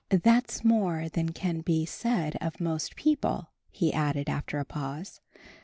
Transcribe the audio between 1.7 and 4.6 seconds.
said of most people," he added, after